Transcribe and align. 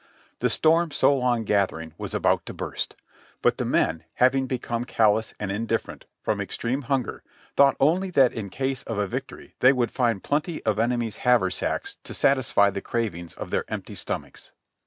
The 0.39 0.49
storm 0.49 0.89
so 0.89 1.15
long 1.15 1.43
gathering 1.43 1.93
was 1.95 2.15
about 2.15 2.47
to 2.47 2.55
burst, 2.55 2.95
but 3.43 3.59
the 3.59 3.65
men 3.65 4.03
having 4.15 4.47
become 4.47 4.83
callous 4.83 5.35
and 5.39 5.51
indifferent 5.51 6.05
from 6.23 6.41
ex 6.41 6.57
treme 6.57 6.85
hunger, 6.85 7.21
thought 7.55 7.77
only 7.79 8.09
that 8.09 8.33
in 8.33 8.49
case 8.49 8.81
of 8.81 8.97
a 8.97 9.05
victory 9.05 9.53
they 9.59 9.71
would 9.71 9.91
find 9.91 10.23
plenty 10.23 10.65
of 10.65 10.77
the 10.77 10.81
enemy's 10.81 11.17
haversacks 11.17 11.97
to 12.03 12.15
satisfy 12.15 12.71
the 12.71 12.81
cravings 12.81 13.35
of 13.35 13.51
their 13.51 13.63
empty 13.67 13.93
stomachs. 13.93 14.51